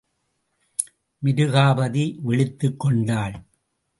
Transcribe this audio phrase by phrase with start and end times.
[1.23, 3.43] மிருகாபதி விழித்துக் கொண்டாள்.